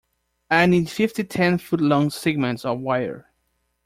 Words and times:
I 0.49 0.65
need 0.65 0.89
fifty 0.89 1.23
ten-foot-long 1.23 2.09
segments 2.09 2.65
of 2.65 2.79
wire. 2.79 3.29